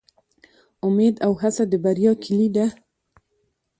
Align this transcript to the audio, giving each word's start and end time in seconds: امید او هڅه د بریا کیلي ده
امید 0.87 1.15
او 1.25 1.31
هڅه 1.41 1.63
د 1.71 1.73
بریا 1.83 2.13
کیلي 2.23 2.49
ده 2.55 2.65